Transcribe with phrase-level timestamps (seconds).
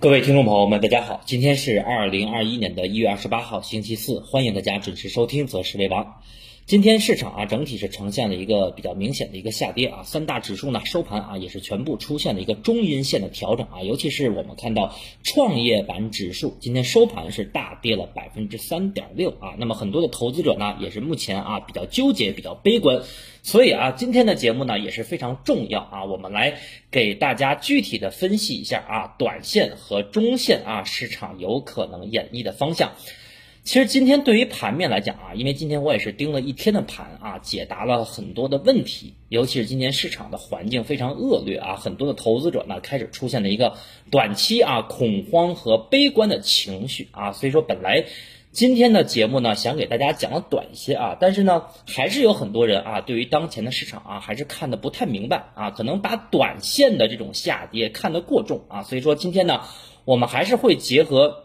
[0.00, 6.04] 各位听众朋友们，大家好，今天是二零二一年的一月二十八号，星期四，欢迎大家准时收听《择时为王》。
[6.64, 23.02] 今天市场啊，整体是呈现了一个比较明显的一个下跌啊，三大指数呢收盘啊也是全部出现了一个中阴线的调整啊，尤其是我们看到创业板指数今天收盘是大跌了百分之三点六啊，那么很多的投资者呢也是目前啊比较纠结、比较悲观，
[23.42, 26.58] 所以啊今天的节目呢也是非常重要啊，我们来
[26.90, 32.92] 给大家具体的分析一下啊，短线和中线啊市场有可能演绎的方向。
[33.62, 43.76] 其实今天对于盘面来讲啊，因为今天我也是盯了一天的盘啊，解答了很多的问题，尤其是今天市场的环境非常恶劣啊，很多的投资者呢开始出现了一个
[44.10, 48.06] 短期啊恐慌和悲观的情绪啊，所以说本来
[48.52, 59.62] 今天的节目呢想给大家讲的短一些啊，但是呢还是有很多人啊对于当前的市场啊还是看的不太明白啊，可能把短线的这种下跌看得过重啊，所以说今天呢
[60.04, 61.44] 我们还是会结合。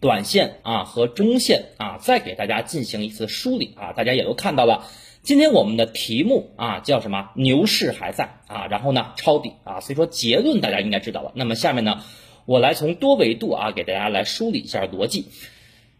[0.00, 4.86] 短线啊和中线啊，再给大家进行一次梳理啊，大家也都看到了，
[5.22, 7.28] 今天我们的题目啊叫什么？
[7.36, 11.30] 牛市还在啊，然后呢抄底啊，所以说结论大家应该知道了。
[11.36, 12.02] 那么下面呢，
[12.46, 15.26] 我来从多维度啊给大家来梳理一下逻辑。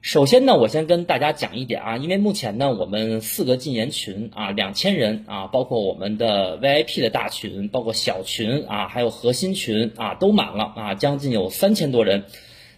[0.03, 12.25] 首先呢，我先跟大家讲一点啊，因为目前呢我们四个禁言群啊两千人啊，包括我们的 VIP 的大群，包括小群啊，还有核心群啊都满了啊，将近有三千多人。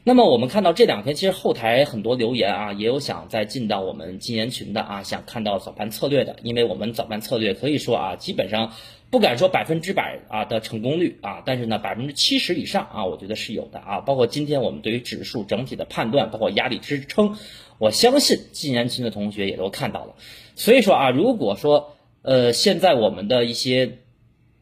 [0.05, 8.73] 那么我们看到这两天，其实后台很多留言啊，也有想再进到我们禁言群的啊，想看到早盘策略的，因为我们早盘策略可以说啊，基本上
[9.15, 14.01] 不敢说百分之百啊的成功率啊，但是呢百分之七十以上啊，我觉得是有的啊。
[14.01, 17.37] 包括今天我们对于指数整体的判断，包括压力支撑，
[17.79, 20.17] 我相信禁言群的同学也都看到了。
[20.57, 23.99] 所以说啊，如果说呃现在我们的一些。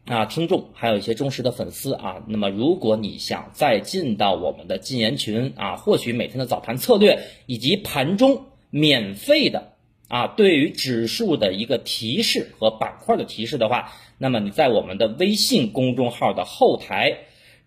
[0.05, 9.72] 啊，听众还有一些忠实的粉丝啊，那么如果你想再进到我们的禁言群啊，获取每天的早盘策略以及盘中免费的
[10.13, 17.17] 啊，对于指数的一个提示和板块的提示的话，那么你在我们的微信公众号的后台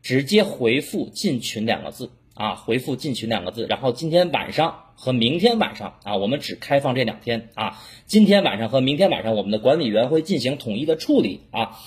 [0.01, 11.81] 直接回复“进群”两个字啊，回复“进群”两个字，然后今天晚上和明天晚上啊，我们只开放这两天啊，今天晚上和明天晚上，我们的管理员会进行统一的处理啊。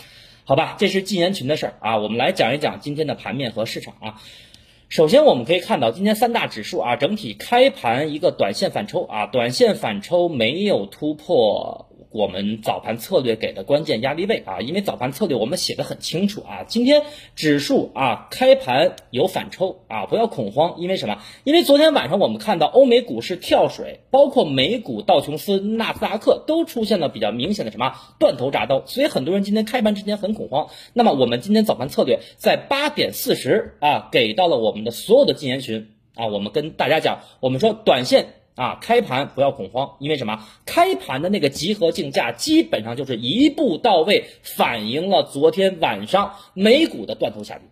[0.43, 4.21] 好吧，这是禁言群的事儿啊，我们来讲一讲今天的盘面和市场啊。
[4.89, 11.88] 首先我们可以看到，今天三大指数啊，整体开盘一个短线反抽啊，短线反抽没有突破。
[12.11, 16.63] 我们早盘策略给的关键压力位啊，因为早盘策略我们写的很清楚啊。
[16.67, 17.03] 今天
[17.35, 21.19] 指数啊开盘有反抽啊，不要恐慌，因为什么？
[21.43, 30.69] 因为昨天晚上我们看到欧美股市跳水，包括美股道琼斯、纳斯达克都出现了比较明显的什么断头铡刀，所以很多人今天开盘之前很恐慌。
[30.93, 38.38] 那么我们今天早盘策略在八点四十啊给到了我们的所有的禁言群啊，我们跟大家讲，我们说短线。
[38.59, 40.45] 啊，开盘不要恐慌，因为什么？
[40.65, 47.69] 开盘的那个集合竞价基本上就是一步到位，反映了昨天晚上美股的断头下跌。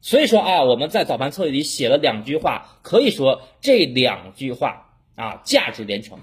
[0.00, 6.18] 所以说啊，我们在早盘策略里写了两句话，可以说这两句话啊价值连城。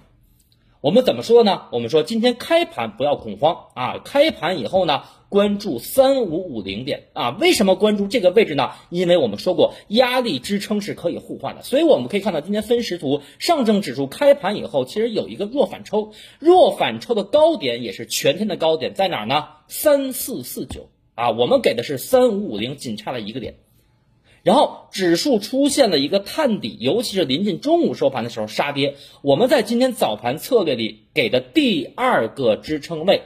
[0.82, 1.64] 我们怎么说呢？
[1.74, 5.04] 我们说今天开盘不要恐慌啊，开盘以后呢？
[5.28, 7.32] 关注三五五零点啊？
[7.38, 8.72] 为什么关注这个位置呢？
[8.90, 19.50] 因为我们说过压力支撑是可以互换的，所以我们可以看到今天分时图，上证指数开盘以后其实有一个弱反抽，弱反抽的高点也是全天的高点在哪儿呢？
[19.68, 23.56] 三四四九啊，我们给的是三五五零，仅差了一个点，
[24.44, 33.22] 然后指数出现了一个探底，尤其是临近中午收盘的时候杀跌，我们在今天早盘策略里给的第二个支撑位。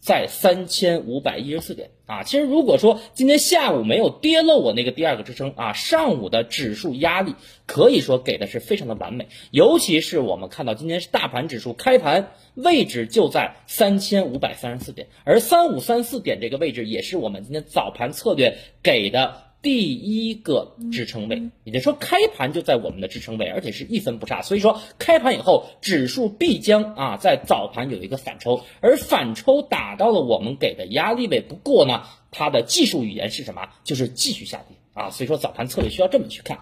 [0.00, 7.34] 在三千五百一十四点啊，其实如果说今天下午没有跌漏我那个第二个支撑啊，上午的指数压力
[7.66, 19.47] 可以说给的是非常的完美，尤其是我们看到今天是大盘指数开盘位置就在三千五百三十四点，而三五三四点这个位置也是我们今天早盘策略给的。
[19.68, 24.40] 第一个支撑位，也就是说开盘就在我们的支撑位，而且是一分不差。
[24.40, 31.42] 所以说开盘以后，指数必将啊在早盘有一个反抽，而反抽打到了我们给的压力位。
[31.42, 33.68] 不过呢，它的技术语言是什么？
[33.84, 35.10] 就是继续下跌啊。
[35.10, 36.60] 所以说早盘策略需要这么去看。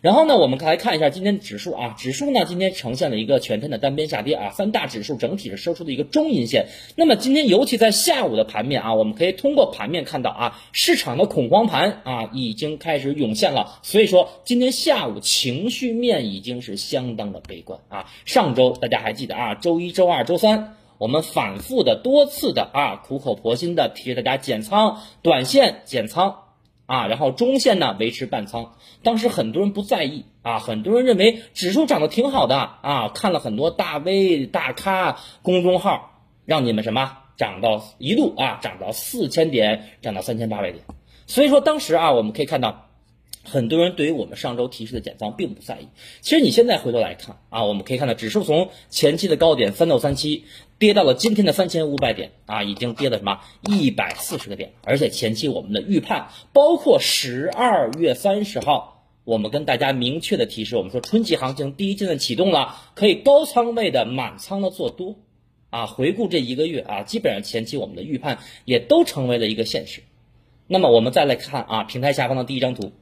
[0.00, 6.68] 然后呢，我们来看一下今天指数啊，指数呢今天呈现了一个全天的单边下跌啊，三大指数整体是收出的一个中阴线。
[6.96, 13.78] 那么今天尤其在下午的盘面啊，我们可以通过盘面看到啊，市场的恐慌盘啊已经开始涌现了。
[13.82, 18.06] 所以说今天下午情绪面已经是相当的悲观啊。
[18.24, 26.36] 上周大家还记得啊，周一周二周三我们反复的多次的啊苦口婆心的提示大家减仓，短线减仓。
[26.90, 28.72] 啊，然后中线呢维持半仓。
[29.04, 40.84] 当时很多人不在意啊，很多人认为指数涨得挺好的啊，看了很多大 V 大咖公众号，让你们什么涨到一度啊涨到四千点，涨到三千八百点。
[41.28, 42.89] 所以说当时啊，我们可以看到。
[43.42, 45.88] 很多人对于我们上周提示的减仓并不在意。
[46.20, 50.44] 其实你现在回头来看啊，我们可以看到指数从前期的高点三六三七
[50.78, 54.72] 跌到了今天的三千五百点啊，已经跌了什么一百四十个点。
[54.82, 65.16] 而且前期我们的预判，包括十二月三十号，我们跟大家明确的提示，我们说春季行情第一阶段启动了，可以高仓位的满仓的做多
[65.70, 65.86] 啊。
[65.86, 70.02] 回顾这一个月啊，基本上前期我们的预判也都成为了一个现实。
[70.66, 72.92] 那么我们再来看啊，平台下方的第一张图。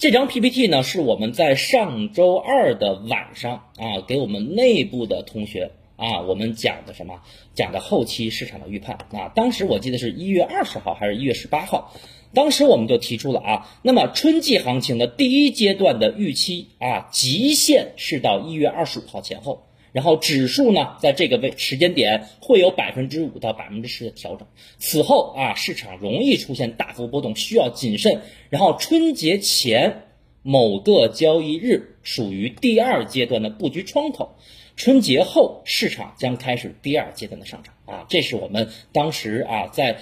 [0.00, 7.20] 这张 PPT 呢，是我们在上周二的晚上啊，给我们内部的同学啊，我们讲的什么？
[7.52, 9.30] 讲的后期市场的预判啊。
[9.34, 11.92] 当时我记得是一月二十号还是一月十八号，
[12.32, 19.66] 当时我们就提出了啊，那么春季行情的第一阶段的预期啊，极限是到一月二十五号前后。
[19.92, 24.46] 然后指数呢，在这个位时间点会有百分之五到百分之十的调整，
[24.78, 28.22] 此后啊，市场容易出现大幅波动，需要谨慎。
[28.48, 30.04] 然后春节前
[30.42, 34.36] 某个交易日属于第二阶段的布局窗口，
[34.76, 39.98] 春节后市场将开始第二阶段的上涨啊，这是我们当时啊，在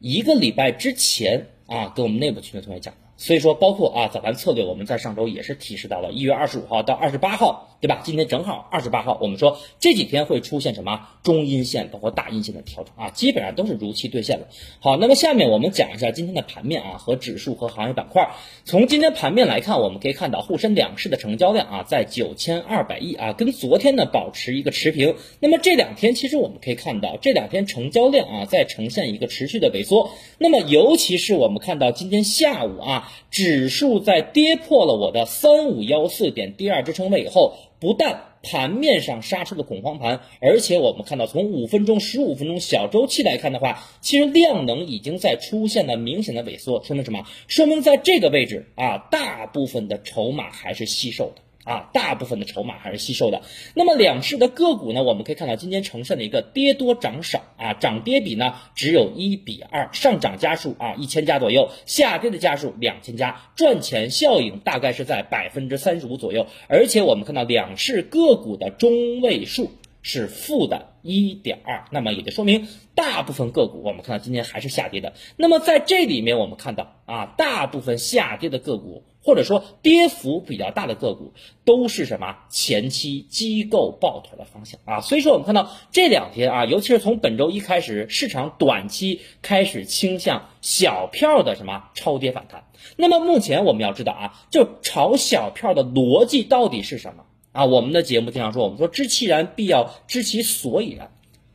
[0.00, 2.94] 一个礼拜之前啊，跟我们内部群的同学讲。
[3.20, 8.00] 所以说，包括啊早盘策略，我们在上周也是提示到了一月二十五号到二十八号，对吧？
[8.02, 14.46] 今天正好二十八号，我们说这几天会出现什么中阴线，包括大阴线的调整啊，基本上都是如期兑现了。
[14.80, 18.30] 好，那么下面我们讲一下今天的盘面啊和指数和行业板块。
[18.64, 25.14] 从今天盘面来看，我们可以看到沪深两市的成交量啊在九千二百亿啊，跟昨天呢保持一个持平。
[25.40, 30.10] 那么这两天其实我们可以看到，这两天成交量啊在呈现一个持续的萎缩。
[30.38, 33.08] 那么尤其是我们看到今天下午啊。
[33.30, 47.26] 指数在跌破了我的三五幺四点第二支撑位以后，不但盘面上杀出了恐慌盘，而且我们看到从五分钟、十五分钟小周期来看的话，其实量能已经在出现了明显的萎缩，说明什么？
[47.48, 51.42] 说明在这个位置啊，大部分的筹码还是吸售的。
[51.70, 53.42] 啊，大部分的筹码还是吸收的。
[53.74, 55.04] 那么两市的个股呢？
[55.04, 66.46] 我们可以看到今天呈现的一个跌多涨少啊，涨跌比呢只有一比二，上涨家数啊一千家左右，下跌的家数两千家，赚钱效应大概是在百分之三十五左右。
[66.68, 69.70] 而且我们看到两市个股的中位数
[70.02, 70.90] 是负的。
[71.02, 75.14] 一点二，那么也就说明大部分个股我们看到今天还是下跌的。
[75.38, 81.32] 那么在这里面我们看到啊，大部分下跌的个股或者说跌幅比较大的个股
[81.64, 85.00] 都是什么前期机构抱团的方向啊。
[85.00, 92.64] 所以说我们看到这两天啊，尤其是从本周一开始，市场短期开始倾向小票的什么超跌反弹。
[92.96, 97.24] 那么目前我们要知道啊，就炒小票的逻辑到底是什么？
[97.52, 101.10] 啊，我们的节目经常说，我们说知其然必要知其所以然。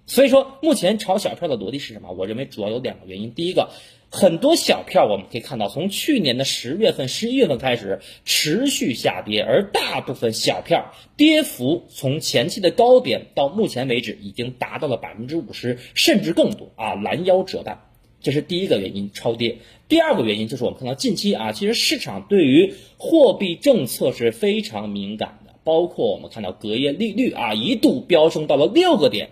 [0.07, 2.11] 所以说，目前炒小票的逻辑是什么？
[2.11, 3.33] 我认为主要有两个原因。
[3.33, 3.71] 第一个，
[4.15, 17.81] 很多小票我们可以看到，从去年的十月份、十一月份开始持续下跌，而大部分小票跌幅从前期的高点到目前为止已经达到了百分之五十，甚至更多啊，拦腰折半。
[18.21, 19.57] 这是第一个原因，超跌。
[19.89, 25.53] 第二个原因就是我们看到近期啊，其实市场对于货币政策是非常敏感的。
[25.65, 29.31] 包括我们看到隔夜利率啊一度飙升到了六个点，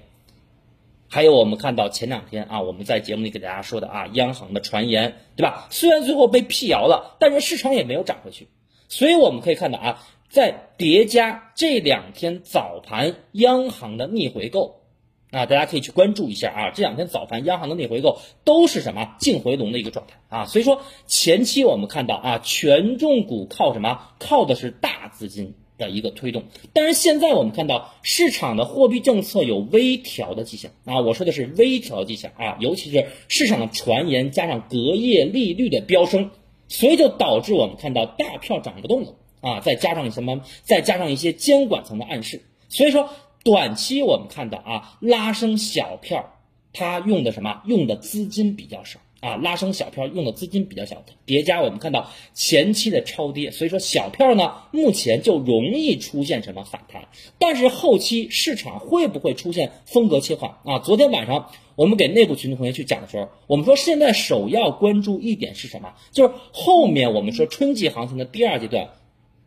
[1.14, 5.68] 还有我们看到前两天啊我们在节目里给大家说的啊央行的传言对吧？
[5.70, 8.48] 虽然最后被辟谣了，但是市场也没有涨回去。
[8.90, 14.82] 所以我们可以看到啊，在叠加这两天早盘央行的逆回购
[15.30, 20.46] 啊，大家可以去关注一下啊，这两天早盘央行的逆回购都是什么净回笼的一个状态啊。
[20.48, 24.00] 所以说前期我们看到啊权重股靠什么？
[24.18, 25.54] 靠的是大资金。
[25.78, 36.32] 的一个推动，但是现在我们看到市场的货币政策有微调的迹象啊，我说的是微调迹象啊，尤其是市场的传言加上隔夜利率的飙升，
[36.68, 43.10] 所以就导致我们看到大票涨不动了啊，再加上什么，再加上一些监管层的暗示，所以说
[43.44, 46.40] 短期我们看到啊，拉升小票，
[46.72, 47.62] 它用的什么？
[47.66, 49.00] 用的资金比较少。
[49.24, 57.08] 啊，拉升小票用的资金比较小，叠加我们看到前期的超跌，所以说小票呢目前就容易出现什么反弹，
[57.40, 60.80] 但是后期市场会不会出现风格切换啊？
[60.80, 65.94] 昨天晚上我们给内部群的同学去讲的时候，我们说现在首要关注一点是什么？
[66.12, 68.90] 就是后面我们说春季行情的第二阶段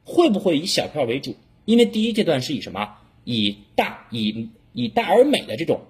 [0.05, 1.37] 会不会以小票为主？
[1.67, 2.95] 因为第一阶段是以什么？
[3.25, 5.81] 以大以以大而美的这种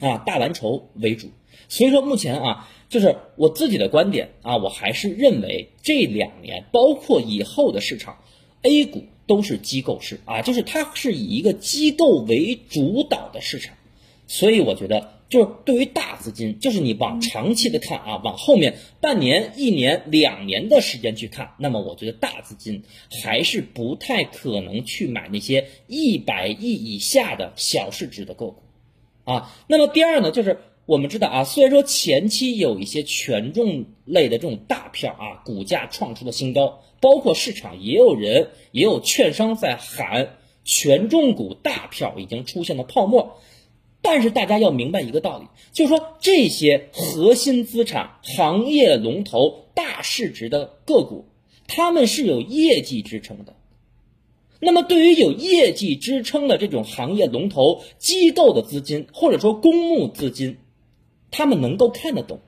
[0.00, 1.30] 啊大蓝筹为主。
[1.68, 8.18] 所以说目前啊，就是我自己的观点啊，我还是认为这两年包括以后的市场
[8.62, 13.76] ，A 股都是机构市啊，就是它是以一个机构为主导的市场，
[14.26, 15.14] 所以我觉得。
[15.30, 22.84] 就是对于大资金，就是你往长期的看啊，往后面半年、一年、两年的时间去看，那么我觉得大资金
[23.22, 28.62] 还是不太可能去买那些一百亿以下的小市值的个股，
[29.24, 43.38] 啊，那么第二呢，就是我们知道啊，虽然说前期有一些权重类的这种大票啊，股价创出了新高，包括市场也有人也有券商在喊权重股大票已经出现了泡沫。
[44.02, 51.24] 但是大家要明白一个道理，就是说这些核心资产、行业龙头、大市值的个股，
[51.66, 53.56] 他们是有业绩支撑的。
[54.60, 60.58] 那么对于有业绩支撑的这种行业龙头机构的资金，或者说公募资金，
[61.36, 62.38] 他们能够看得懂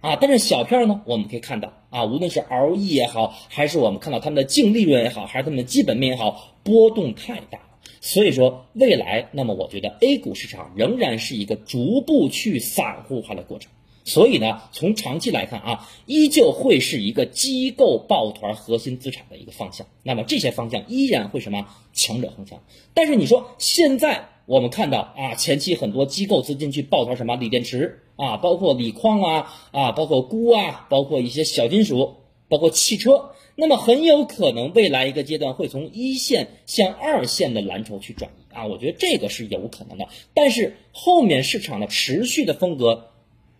[0.00, 0.16] 啊。
[0.20, 7.58] 但是小票呢，我们可以看到啊，无论是 ROE 也好，还是我们看到他们的净利润也好，还是他们的基本面也好，波动太大。
[8.00, 13.72] 所以说，未来，那么我觉得 A 股市场仍然是一个逐步去散户化的过程。
[14.04, 19.86] 所以呢，从长期来看啊，依旧会是一个机构抱团核心资产的一个方向。
[20.02, 22.60] 那么这些方向依然会什么强者恒强。
[22.94, 32.16] 但是你说现在我们看到啊，前期很多机构资金去抱团什么锂电池啊，包括锂矿啊啊，包括钴啊，包括一些小金属，
[32.48, 33.30] 包括汽车。
[33.54, 40.08] 那么很有可能未来一个阶段会从一线向二线的蓝筹去转移啊，我觉得这个是有可能的。
[40.34, 43.10] 但是后面市场的持续的风格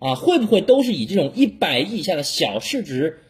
[0.01, 3.21] 啊，会不会都是以这种一百亿以下的小市值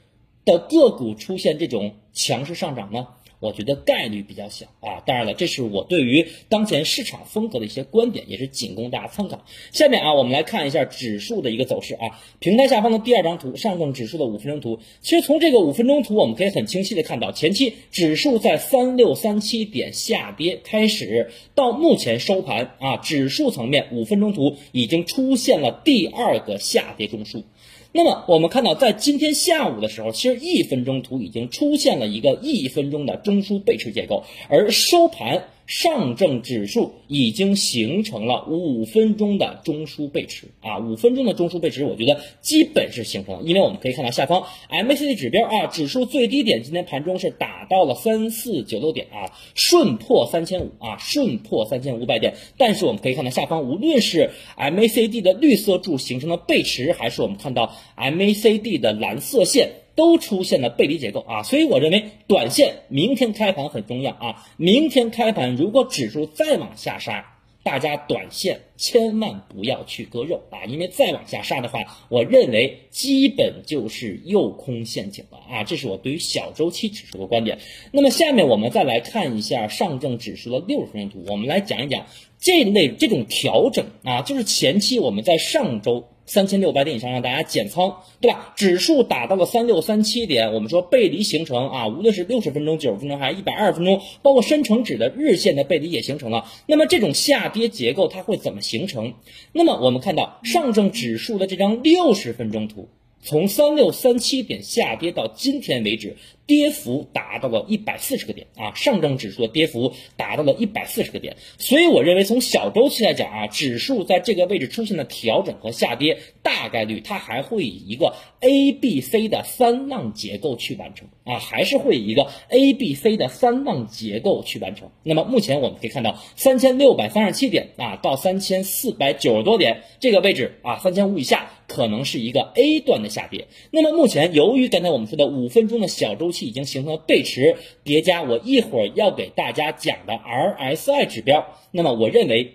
[0.45, 3.09] 的个股出现这种强势上涨呢？
[3.40, 9.45] 我觉得概率比较小啊，当然了，这是我对于当前市场风格的一些观点，也是仅供大家参考。
[9.73, 12.21] 下面啊，我们来看一下指数的一个走势啊。
[12.40, 14.80] 平台下方的第二张图，上证指数的五分钟图。
[15.00, 27.45] 其实从这个五分钟图，我们可以很清晰的看到，前期指数在三六三七点下跌开始，到目前收盘啊，指数层面五分钟图已经出现了第二个下跌中枢。
[27.92, 35.45] 那么我们看到，在今天下午的时候，其实一分钟图已经出现了一个一分钟的中枢背驰结构，而收盘。
[35.69, 59.69] 上证指数已经形成了五分钟的中枢背驰啊，五分钟的中枢背驰，我觉得基本是形成了，因为我们可以看到下方 MACD 指标啊，指数最低点今天盘中是打到了三四九六点啊，顺破三千五啊，顺破三千五百点，但是我们可以看到下方，无论是 MACD 的绿色柱形成了背驰，还是我们看到 MACD 的蓝色线。
[59.99, 64.47] 都出现了背离结构啊，所以我认为短线明天开盘很重要啊。
[64.57, 75.64] 明天开盘如果指数再往下杀，大家短线千万不要去割肉啊，因为再往下杀的话，我认为基本就是诱空陷阱了啊。
[75.64, 77.59] 这是我对于小周期指数的观点。
[77.90, 82.07] 那么下面我们再来看一下上证指数的六十分钟图，我们来讲一讲
[82.38, 86.07] 这类这种调整啊，就是前期我们在上周。
[86.29, 88.53] 三千六百点以上让大家减仓，对吧？
[88.55, 96.45] 指数打到了三六三七点，我们说背离形成啊，无论是六十分钟、九十分钟还是一百二十分钟，包括深成指的日线的背离也形成了。
[96.67, 99.15] 那么这种下跌结构它会怎么形成？
[99.53, 102.89] 那么我们看到上证指数的这张六十分钟图。
[103.21, 106.17] 从三六三七点下跌到今天为止，
[106.49, 108.73] 跌幅达到了一百四十个点啊！
[108.75, 124.90] 上证指数的跌幅达到了一百四十个点，所以我认为从小周期来讲啊，指数在这个位置出现了调整和下跌，大概率它还会以一个 A B C 的三浪结构去完成啊，还是会以一个 A B C 的三浪结构去完成。
[125.02, 131.50] 那么目前我们可以看到三千六百三十七点啊到三千四百九十多点这个位置啊，三千五以下。
[131.69, 133.47] 可能是一个 A 段的下跌。
[133.71, 142.54] 那么目前，由于刚才我们说的五分钟的小周期已经形成了背驰叠加，我一会儿要给大家讲的 RSI 指标，那么我认为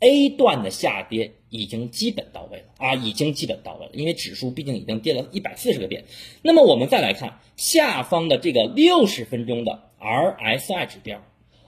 [0.00, 3.92] A 段的下跌已经基本到位了啊，已经基本到位了。
[3.92, 6.04] 因为指数毕竟已经跌了一百四十个点。
[6.42, 11.22] 那么我们再来看下方的这个六十分钟的 RSI 指标，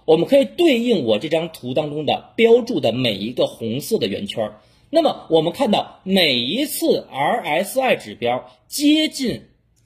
[0.04, 4.50] 我们可以对应我这张图当中的标注的每一个红色的圆圈。
[4.90, 9.42] 那么我们看到每一次 RSI 指标接近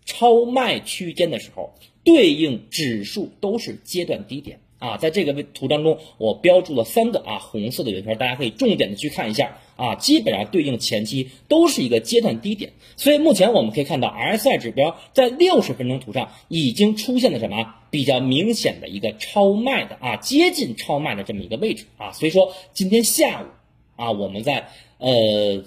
[0.08, 4.96] 超卖区间的时候，对应指数都是阶段低点啊。
[4.96, 9.96] 在这个图当中，我标注了三个啊红色的圆圈，大家可以重点的去看一下啊。
[9.96, 22.12] 基本上对应前期都是一个阶段低点，所以目前我们可以看到 RSI 指标在六十分钟图上已经出现了什么比较明显的一个超卖的啊接近超卖的这么一个位置啊。
[22.12, 23.46] 所以说今天下午。
[23.98, 25.64] 啊，我们在呃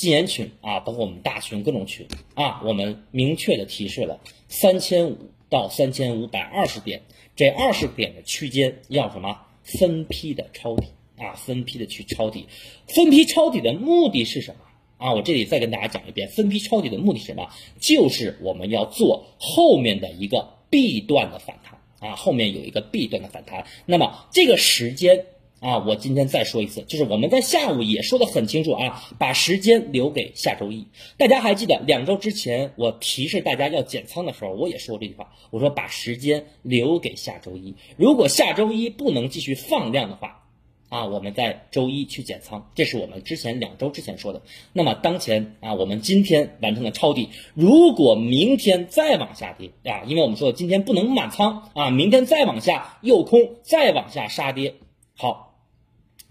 [0.00, 5.18] 禁言群啊，包括我们大群各种群啊，我们明确的提示了三千五
[5.50, 7.02] 到三千五百二十点
[7.36, 10.86] 这二十点的区间要什么分批的抄底
[11.18, 12.46] 啊，分批的去抄底，
[12.86, 14.60] 分批抄底的目的是什么
[14.96, 15.12] 啊？
[15.12, 17.50] 我这里再跟大家讲一遍，分批抄底的目的是什么？
[17.78, 21.78] 就是我们要做后面的一个 B 段的反弹
[22.10, 25.26] 啊，后面有一个 B 段的反弹，那么这个时间。
[25.60, 30.86] 啊，我今天再说一次，就是我们在下午也说的很清楚啊，把时间留给下周一。
[31.18, 37.74] 大家还记得两周之前我提示大家要减仓的时候，我也说过这句话，我说把时间留给下周一。
[37.98, 40.44] 如果下周一不能继续放量的话，
[40.88, 44.40] 啊，我们在周一去减仓，这是我们之前两周之前说的。
[44.72, 54.76] 那么当前啊，我们今天完成了抄底，如果明天再往下跌啊，因为我们说今天不能满仓啊，明天再往下诱空，再往下杀跌，
[55.14, 55.49] 好。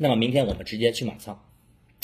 [0.01, 1.43] 那么明天我们直接去满仓，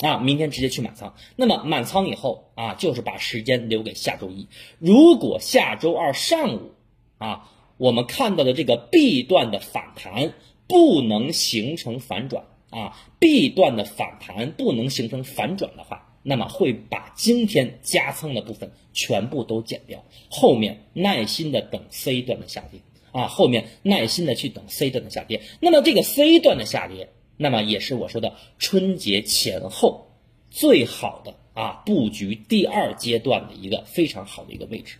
[0.00, 1.14] 啊，明天直接去满仓。
[1.34, 4.48] 那么满仓以后啊，就是把时间留给下周一。
[4.78, 6.72] 如果下周二上午
[7.16, 10.34] 啊，我们看到的这个 B 段的反弹
[10.68, 25.40] 不能形成反转啊，B 段的反弹不能形成反转的话，那么会把今天加仓的部分全部都减掉，后面耐心的等 C 段的下跌啊，后面耐心的去等 C 段的下跌。
[25.60, 27.08] 那么这个 C 段的下跌。
[27.36, 30.08] 那么也是我说的春节前后
[30.50, 34.96] 最好的啊布局第二阶段的一个非常好的一个位置，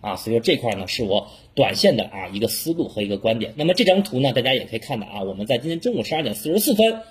[0.00, 3.54] 啊，所以说这块呢是我短线的啊一个思路和一个观点。
[3.56, 7.02] 那么这张图呢，大家也可以看到啊，我们在今天中午十二点四十四分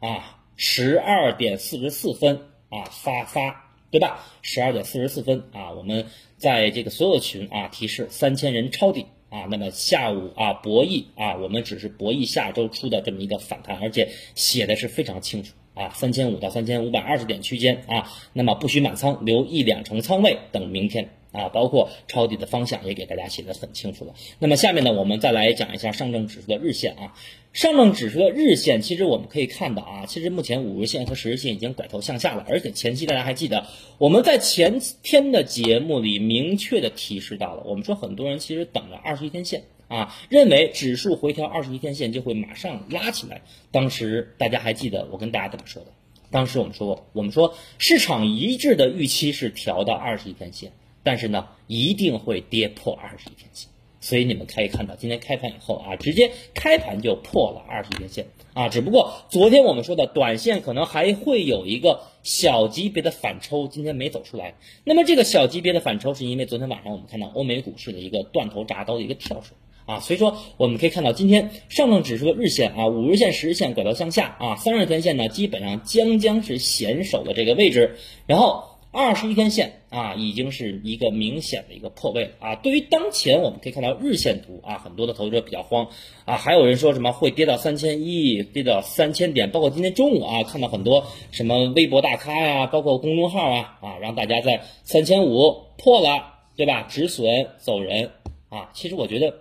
[0.00, 2.40] 啊，十二点四十四分
[2.70, 4.24] 啊发发对吧？
[4.42, 6.06] 十二点四十四分啊，我们
[6.38, 9.06] 在这个所有群啊提示三千人抄底。
[9.28, 15.52] 啊，那么下午啊，博弈啊，我们只是博弈下周出的这么一个反弹，而且写的是非常清楚。
[15.76, 21.10] 啊，三千五到三千五百二十点区间啊，那么不许满仓，留一两成仓位等明天。
[21.32, 24.14] 啊，包括抄底的方向也给大家写的很清楚了。
[24.38, 27.12] 那么下面呢，我们再来讲一下上证指数的日线啊。
[27.52, 33.66] 上证指数的日线，其实我们可以看到啊，其实目前五日线和十日线已经拐头向下了，而且前期大家还记得，
[33.98, 43.42] 我们在前天的节目里明确的提示到了，我们说很多人其实等着二十一天线啊，认为指数回调二十一天线就会马上拉起来。
[43.70, 45.90] 当时大家还记得我跟大家怎么说的？
[46.30, 50.72] 当时我们说，我们说市场一致的预期是调到二十一天线。
[51.02, 53.70] 但是呢，一定会跌破二十一天线，
[54.00, 58.68] 所以你们可以看到，今天开盘以后啊，直接开盘就破了二十一天线啊。
[58.68, 64.54] 只不过昨天我们说的短线可能还会有一个小级别的反抽，今天没走出来。
[64.82, 70.00] 那么这个小级别的反抽，是因为昨天晚上我们看到欧美股市的一个断头铡刀的一个跳水啊。
[70.00, 77.96] 所以说我们可以看到，今天上证指数的日线啊，五日线、十日线拐到向下啊，三十天线呢基本上将将是险守的这个位置，
[78.26, 78.64] 然后。
[78.92, 82.54] 二十一天线啊，已经是一个明显的一个破位了啊。
[82.54, 85.88] 对于当前，我们可以看到日线图啊，很多的投资者比较慌
[86.24, 86.38] 啊。
[86.38, 96.86] 还有人说什么会跌到三千一，跌到三千点，包括今天中午啊，看到很多什么微博大咖呀，包括公众号啊啊，让大家在三千五破了，对吧？
[96.88, 98.12] 止损走人
[98.48, 98.70] 啊。
[98.72, 99.34] 其实我觉得，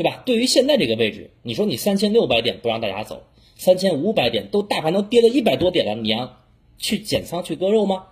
[0.00, 0.22] 对吧？
[0.24, 3.22] 对于现在这个位置，你说你三千六百点不让大家走，
[3.54, 6.38] 三千五百点都大盘都跌了一百多点了，你要
[6.78, 8.04] 去减仓去割肉吗？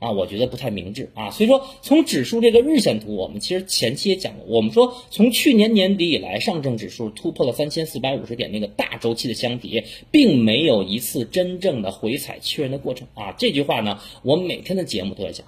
[0.00, 13.36] 啊，我觉得不太明智啊，所以说从指数这个日线图，我们其实前期也讲过，我们说从去年年底以来，上证指数突破了三千四百五十点那个大周期的箱体，并没有一次真正的回踩确认的过程啊。
[13.38, 15.46] 这句话呢，我每天的节目都在讲，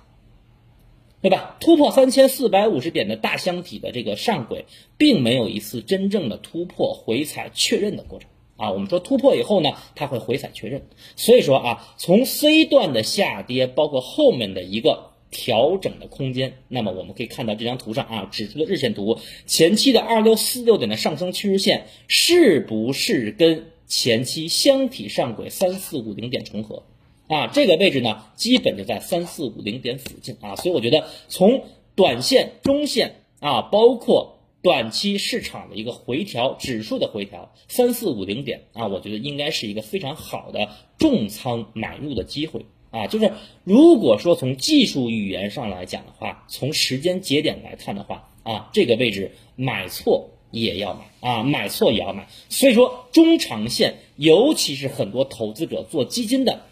[1.20, 1.56] 对吧？
[1.60, 8.28] 突破三千四百五十点的大箱体的这个上轨，并没有一次真正的突破回踩确认的过程。
[8.56, 10.82] 啊，我们说突破以后呢，它会回踩确认，
[11.14, 26.82] 所以说啊，从 C 段的下跌，包括后面的一个调整的空间，那么我们可以看到这张图上啊，指出的日线图前期的二六四六点的上升趋势线是不是跟前期箱体上轨三四五零点重合？
[27.28, 31.62] 啊，这个位置呢，基本就在三四五零点附近啊，所以我觉得从
[31.94, 34.34] 短线、中线啊，包括。
[34.60, 43.06] 短期市场的一个回调，指数的回调三四五零点啊，我觉得应该是一个非常好的重仓买入的机会啊。
[43.06, 52.26] 就是如果说从技术语言上来讲的话，从时间节点来看的话啊，这个位置买错也要买啊，买错也要买。
[52.48, 56.62] 所以说中长线，尤其是很多投资者做基金的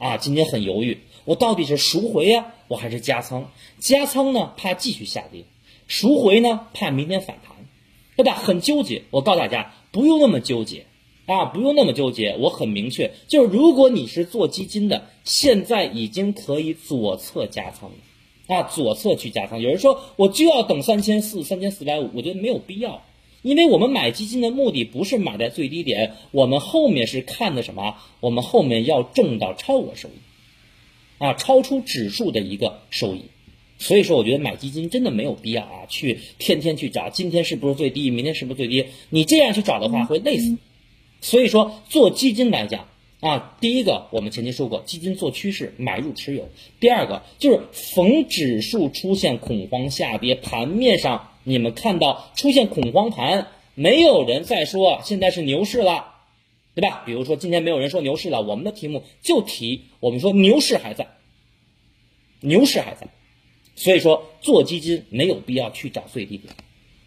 [0.00, 3.50] 啊，今天很犹豫，我到底是赎回呀，我还是加仓？
[3.78, 5.44] 加仓呢，怕继续下跌。
[5.88, 7.54] 赎回呢，怕明天反弹，
[8.16, 8.32] 对吧？
[8.34, 9.02] 很纠结。
[9.10, 10.86] 我告诉大家，不用那么纠结
[11.26, 12.34] 啊，不用那么纠结。
[12.38, 17.96] 我很明确，就是如果你是做基金的，现在已经可以左侧加仓了。
[18.56, 19.60] 啊，左侧去加仓。
[19.60, 23.02] 有人说我就要等三千四、三千四百五，我觉得没有必要，
[23.42, 27.96] 因为我们买基金的目的不是买在最低点，我们后面是看的什么？
[28.20, 30.12] 我们后面要挣到超额收益，
[31.18, 33.22] 啊，超出指数的一个收益。
[33.78, 38.84] 所以说，我觉得买基金真的没有必要啊，去天天去找今天是不是最低，明天是不是最低？
[39.08, 40.58] 你这样去找的话会累死。
[41.22, 42.89] 所以说，做基金来讲。
[43.20, 46.48] 啊，第一个我们前期说过，基金做趋势买入持有。
[46.80, 56.14] 第二个就是逢指数出现恐慌下跌，盘面上你们看到出现恐慌盘，没有人再说现在是牛市了，
[56.74, 57.02] 对吧？
[57.04, 61.06] 比如说今天没有人说牛市了，我们的题目就提我们说牛市还在，
[62.40, 63.08] 牛市还在，
[63.74, 66.54] 所以说做基金没有必要去找最低点，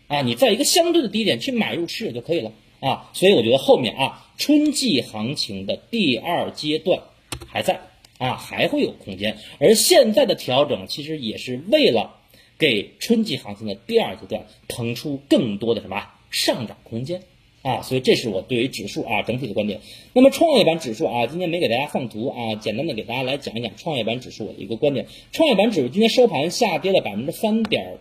[0.08, 2.52] 啊，你在一个相对的低点去买入持有就可以了。
[2.84, 7.00] 啊，所以我觉得后面啊，春季行情的第二阶段
[7.48, 7.80] 还在
[8.18, 9.38] 啊，还会有空间。
[9.58, 12.20] 而现在的调整其实也是为了
[12.60, 17.24] 给春季行情的第二阶段腾出更多的什么上涨空间
[17.62, 17.82] 啊。
[17.82, 19.80] 所以这是我对于指数啊整体的观点。
[20.12, 25.08] 那么创业板指数啊，今天没给大家放图啊，简单的给大家来讲一讲创业板指数的一个观点。
[25.32, 27.98] 创业板指数今天收盘下跌了百分之三点。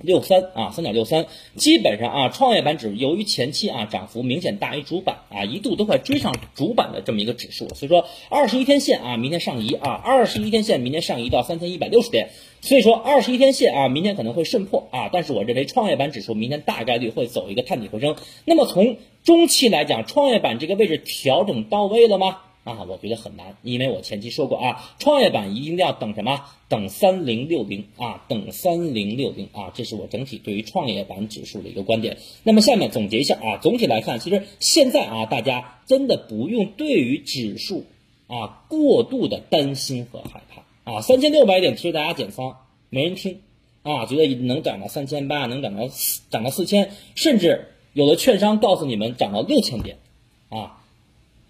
[0.00, 12.30] 六三啊，三点六三，基本上啊，创业板指由于前期啊涨幅明显大于主板啊，一度都快追上主板的这么一个指数，所以说二十一天线啊，明天上移啊，二十一天线明天上移到三千一百六十点，
[12.60, 18.14] 所以说二十一天线啊，明天可能会顺破啊，但是我认为创业板指数明天大概率会走一个探底回升。
[18.44, 22.38] 那么从中期来讲，创业板这个位置调整到位了吗？
[22.68, 26.44] 啊，我觉得很难，因为我前期说过啊，创业板一定要等什么？
[26.68, 32.18] 等三零六零啊，等三零六零啊，这是我整体对于创业板指数的一个观点。
[32.42, 37.86] 那么下面总结一下啊，总体来看，其实现在啊，大家真的不用对于指数
[38.26, 41.00] 啊过度的担心和害怕啊。
[41.00, 42.58] 三千六百点其实大家减仓
[42.90, 43.40] 没人听
[43.82, 45.88] 啊，觉得能涨到三千八，能涨到
[46.28, 49.96] 涨到四千，甚至有的券商告诉你们涨到六千点
[50.50, 50.82] 啊，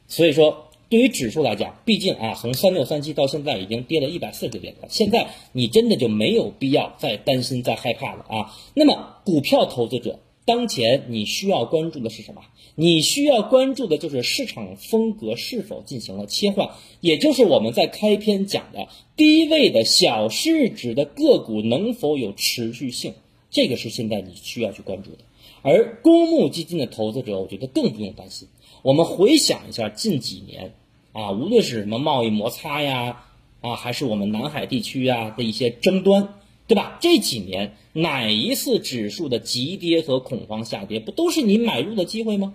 [0.07, 0.68] 所以说。
[0.88, 4.88] 对于指数来讲，毕竟啊，从三六三七到现在已经跌了一百四十点了。
[4.88, 8.57] 现在你真的就没有必要再担心、再害怕了啊。
[8.74, 12.40] 那么，股票投资者当前你需要关注的是什么？
[12.74, 16.70] 你需要关注的就是市场风格是否进行了切换，
[17.01, 23.12] 也就是我们在开篇讲的低位的小市值的个股能否有持续性，
[23.51, 25.18] 这个是现在你需要去关注的。
[25.61, 28.48] 而公募基金的投资者，我觉得更不用担心。
[28.83, 30.72] 我们回想一下近几年，
[31.19, 33.25] 啊，无论是什么贸易摩擦呀，
[33.61, 36.35] 啊，还是我们南海地区啊的一些争端，
[36.69, 36.97] 对吧？
[37.01, 42.55] 这几年哪一次指数的急跌和恐慌下跌，不都是你买入的机会吗？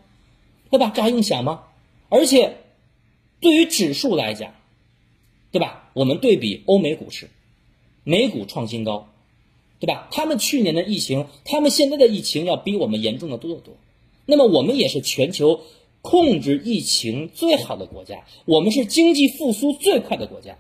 [0.72, 0.94] 对吧？
[0.96, 1.64] 这还用想吗？
[2.08, 2.56] 而且，
[3.42, 4.54] 对于指数来讲，
[5.52, 5.90] 对吧？
[5.94, 7.30] 我们对比欧美股市，
[8.06, 9.10] 美股创新高，
[9.82, 10.08] 对吧？
[10.10, 13.76] 他们去年的疫情，他们现在的疫情要比我们严重的多得多。
[14.26, 15.60] 那么我们也是全球。
[16.04, 20.60] 控制疫情最好的国家，我们是经济复苏最快的国家，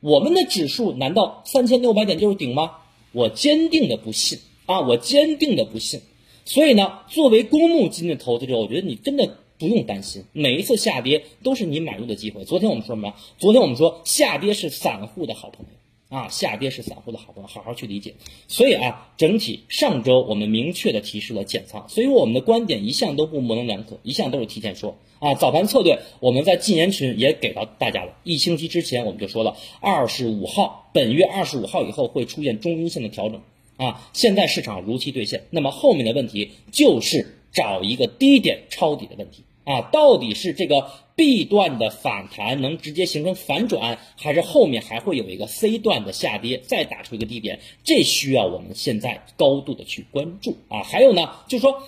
[0.00, 2.72] 我们的指数难道三千六百点就是顶吗？
[3.12, 4.80] 我坚定的不信啊！
[4.80, 6.00] 我坚定的不信。
[6.44, 12.44] 所以呢，作为公募基金的投资者，我觉得你真的不用担心，每一次下跌都是你买入的机会。
[12.44, 13.14] 昨天我们说什么？
[13.38, 15.83] 昨天我们说下跌是散户的好朋友。
[16.14, 18.14] 啊，下跌是散户的好朋友，好好去理解。
[18.46, 25.34] 所以啊，整体上周我们明确的提示了减仓，所以我们的观点一向都不模棱两可，一向都是提前说啊。
[25.34, 33.40] 早盘策略我们在禁言群也给到大家了，一星期之前我们就说了，二十五号，本月二十五号以后会出现中阴线的调整
[33.76, 34.08] 啊。
[34.12, 39.42] 现在市场如期兑现，那么后面的问题就是找一个低点抄底的问题。
[39.64, 47.60] 啊，到底是这个 B 段的反弹能直接形成反转，还是后面还会有一个 C 段的下跌，再打出一个低点？
[47.82, 50.82] 这需要我们现在高度的去关注啊。
[50.82, 51.82] 还有呢，就是说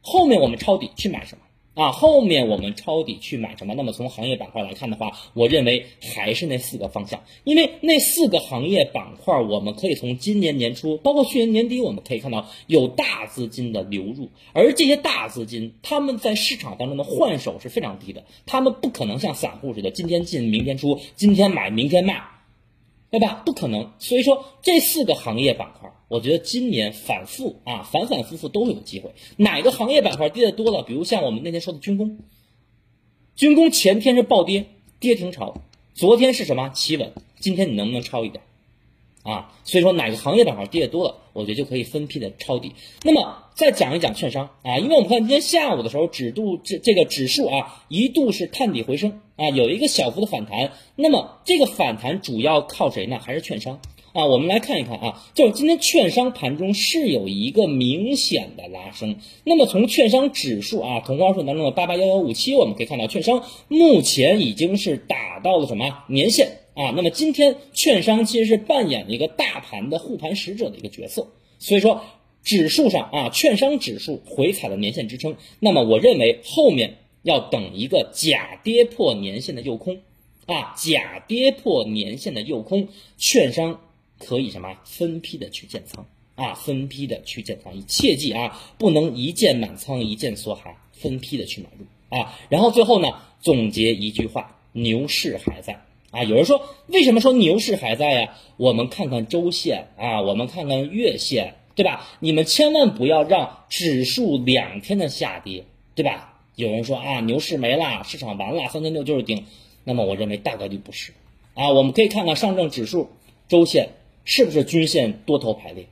[0.00, 1.44] 后面我们抄底去买什么？
[1.78, 3.74] 啊，后面我们抄底去买什么？
[3.76, 22.24] 那么从行业板块来看的话，我认为还是那四个方向，因为那四个行业板块，我们可以从今年年初，包括去年年底，我们可以看到有大资金的流入，而这些大资金他们在市场当中的换手是非常低的，他们不可能像散户似的，今天进明天出，今天买明天卖。
[23.10, 23.42] 对吧？
[23.46, 23.92] 不可能。
[23.98, 29.10] 所以说，这四个行业板块，我觉得今年反复啊，反反复复都有机会。
[29.36, 30.82] 哪个行业板块跌的多了？
[30.82, 32.18] 比如像我们那天说的军工，
[33.36, 34.66] 军工前天是暴跌，
[34.98, 35.60] 跌停潮；
[35.94, 37.12] 昨天是什么企稳？
[37.38, 38.42] 今天你能不能抄一点？
[39.22, 42.72] 啊，所以说哪个行业板块跌的多了，我觉得就可以分批的抄底。
[43.02, 50.72] 那么再讲一讲券商啊，因为我们看今天下午的时候，指度这这个指数啊一度是探底回升啊，有一个小幅的反弹。
[50.96, 53.18] 那么这个反弹主要靠谁呢？
[53.18, 53.80] 还是券商
[54.18, 54.26] 啊？
[54.26, 59.16] 我们来看一看啊，就是今天券商盘中是有一个明显的拉升。
[59.44, 66.58] 那么从券商指数啊，同花顺当中的八八幺幺五七，我们可以看到券商目前已经是打到了什么年线。
[66.74, 71.26] 啊，那么今天券商其实是扮演了一个大盘的护盘使者的一个角色，
[71.58, 72.02] 所以说
[72.44, 79.98] 指数上啊，券商指数回踩了年线支撑，那么我认为后面要等一个假跌破年线的诱空，
[80.46, 83.80] 啊，假跌破年线的诱空，券商
[84.18, 93.08] 可以什么分批的去建仓啊，分批的去建仓，切记啊，不能一键满仓一键梭哈，分批的去买入啊，然后最后呢，
[93.40, 95.84] 总结一句话，牛市还在。
[96.10, 98.34] 啊，有人说为什么说牛市还在呀？
[98.56, 102.08] 我们看看周线啊，我们看看月线，对吧？
[102.20, 106.40] 你们千万不要让指数两天的下跌，对吧？
[106.54, 109.44] 有人说啊，牛市没了，市场完了，三千六就是顶。
[109.84, 111.12] 那么我认为大概率不是。
[111.52, 113.10] 啊，我们可以看看上证指数
[113.46, 113.90] 周线
[114.30, 115.86] 是不是均线多头排列，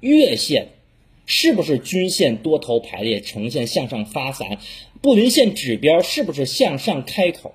[0.00, 0.68] 月线
[1.24, 4.58] 是不是均线多头排列呈现向上发散，
[5.00, 7.54] 布林线指标是不是向上开口？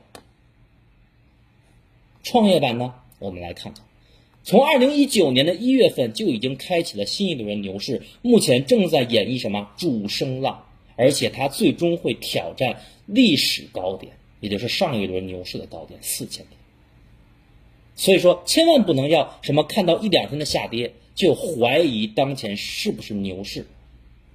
[2.24, 2.96] 创业板呢？
[3.20, 3.86] 我们来看看，
[4.44, 10.66] 从二零一九年的一月份就已经开启了新一轮牛市，目前正在演绎什么主升浪，
[10.96, 16.58] 而且它最终会挑战历史高点，也就是上一轮牛市的高点四千点。
[17.96, 23.68] 所以说，千万不能要什么看到一两天的下跌就怀疑当前是不是牛市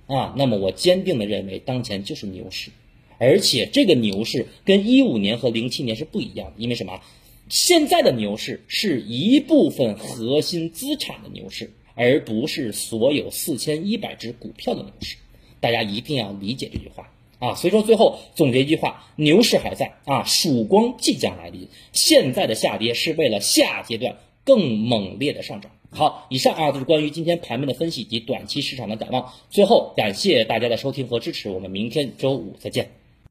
[0.06, 0.34] 啊？
[0.36, 2.70] 那么我坚定的认为，当前就是牛市，
[3.18, 7.00] 而且这个牛市跟一五年和零七年是不一样的，因为什么？
[7.48, 15.16] 现在的牛市是一部分核心资产的牛市，而不是所有四千一百只股票的牛市。
[15.58, 17.54] 大家一定要理解这句话啊！
[17.54, 21.68] 所以说，最后总结一句话：牛市还在啊，曙光即将来临。
[21.92, 25.70] 现在的下跌是为了下阶段更猛烈的上涨。
[25.90, 29.32] 好，以上啊就是关于今天盘面的分析及短期市场的展望。
[29.50, 32.97] 最后，感谢大家的收听和支持，我们明天周五再见。